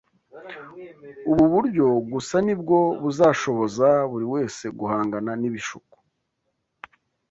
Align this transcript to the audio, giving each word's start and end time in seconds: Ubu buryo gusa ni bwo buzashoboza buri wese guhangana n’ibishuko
Ubu 1.31 1.45
buryo 1.53 1.85
gusa 2.11 2.35
ni 2.45 2.55
bwo 2.59 2.79
buzashoboza 3.01 3.87
buri 4.11 4.25
wese 4.33 4.63
guhangana 4.79 5.31
n’ibishuko 5.41 5.95